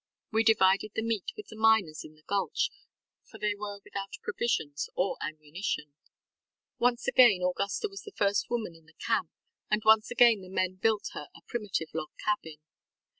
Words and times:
We 0.31 0.43
divided 0.43 0.93
the 0.95 1.03
meat 1.03 1.29
with 1.37 1.49
the 1.49 1.55
miners 1.55 2.03
in 2.03 2.15
the 2.15 2.23
gulch, 2.23 2.71
for 3.29 3.37
they 3.37 3.53
were 3.53 3.79
without 3.83 4.17
provisions 4.23 4.89
or 4.95 5.15
ammunition. 5.21 5.93
ŌĆØ 5.93 6.79
Once 6.79 7.07
again 7.07 7.43
Augusta 7.43 7.87
was 7.87 8.01
the 8.01 8.13
first 8.15 8.49
woman 8.49 8.73
in 8.73 8.87
the 8.87 8.95
camp, 8.95 9.29
and 9.69 9.83
once 9.85 10.09
again 10.09 10.41
the 10.41 10.49
men 10.49 10.77
built 10.77 11.09
her 11.13 11.27
a 11.35 11.41
primitive 11.47 11.89
log 11.93 12.09
cabin. 12.17 12.57